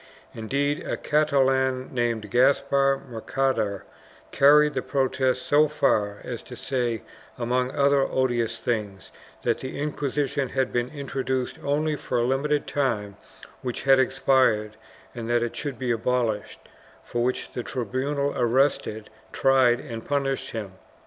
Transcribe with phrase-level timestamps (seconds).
[0.33, 3.83] Indeed, a Catalan named Gaspar Mercader
[4.31, 7.03] carried the protest so far as to say,
[7.37, 9.11] among other odious things,
[9.43, 13.15] that the Inquisition had been intro duced only for a limited time
[13.61, 14.75] which had expired
[15.13, 16.61] and that it should be abolished,
[17.03, 20.71] for which the tribunal arrested, tried and punished him.